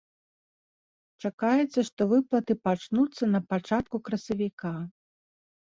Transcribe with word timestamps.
Чакаецца, 1.25 1.79
што 1.89 2.01
выплаты 2.15 2.53
пачнуцца 2.67 3.23
на 3.35 3.39
пачатку 3.53 3.95
красавіка. 4.11 4.73